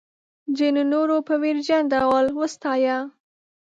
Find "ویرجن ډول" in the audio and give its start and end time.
1.43-2.25